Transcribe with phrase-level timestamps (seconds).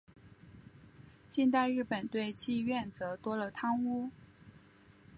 [1.29, 4.09] 近代日本对妓院则多了汤屋。